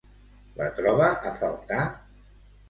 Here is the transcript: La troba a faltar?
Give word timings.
La 0.61 0.69
troba 0.79 1.09
a 1.11 1.35
faltar? 1.43 1.85